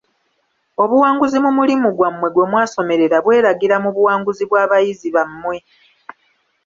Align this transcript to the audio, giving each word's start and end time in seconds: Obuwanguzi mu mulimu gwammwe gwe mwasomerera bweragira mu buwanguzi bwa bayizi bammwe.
Obuwanguzi 0.83 1.37
mu 1.45 1.51
mulimu 1.57 1.87
gwammwe 1.97 2.27
gwe 2.33 2.45
mwasomerera 2.51 3.17
bweragira 3.25 3.75
mu 3.83 3.89
buwanguzi 3.95 4.43
bwa 4.49 4.63
bayizi 4.71 5.07
bammwe. 5.15 5.57